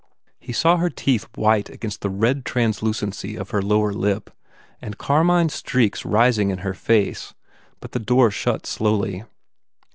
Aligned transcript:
He 0.39 0.51
saw 0.51 0.77
her 0.77 0.89
teeth 0.89 1.27
white 1.35 1.69
against 1.69 2.01
the 2.01 2.09
red 2.09 2.43
translucency 2.43 3.35
of 3.35 3.51
her 3.51 3.61
lower 3.61 3.93
lip 3.93 4.31
and 4.81 4.97
carmine 4.97 5.49
streaks 5.49 6.05
rising 6.05 6.49
in 6.49 6.57
her 6.65 6.73
face, 6.73 7.35
but 7.79 7.93
her 7.93 7.99
door 7.99 8.31
shut 8.31 8.65
slowly. 8.65 9.25